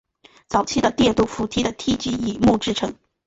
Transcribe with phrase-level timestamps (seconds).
[0.47, 2.95] 早期的电动扶梯的梯级以木制成。